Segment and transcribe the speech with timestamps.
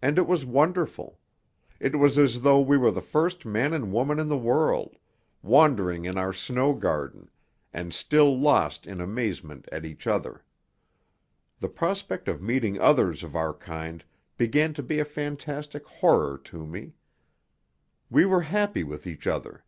[0.00, 1.18] And it was wonderful.
[1.80, 4.94] It was as though we were the first man and woman in the world,
[5.42, 7.28] wandering in our snow garden,
[7.72, 10.44] and still lost in amazement at each other.
[11.58, 14.04] The prospect of meeting others of our kind
[14.36, 16.94] began to be a fantastic horror to me.
[18.08, 19.64] We were happy with each other.